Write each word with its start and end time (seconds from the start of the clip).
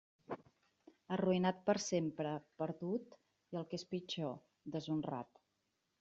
Arruïnat 1.17 1.59
per 1.67 1.75
sempre, 1.87 2.31
perdut, 2.61 3.13
i 3.55 3.59
el 3.61 3.67
que 3.73 3.79
és 3.81 3.85
pitjor, 3.91 4.33
deshonrat. 4.77 5.43